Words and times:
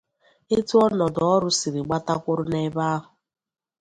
etu 0.55 0.73
ọnọdụ 0.85 1.21
ọrụ 1.35 1.49
siri 1.59 1.81
gbata 1.85 2.13
kwụrụ 2.23 2.43
n'ebe 2.51 2.81
ahụ 2.93 3.07